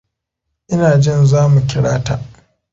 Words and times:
Ina 0.73 0.89
jin 1.03 1.25
za 1.31 1.41
mu 1.51 1.59
kira 1.69 1.93
ta. 2.05 2.15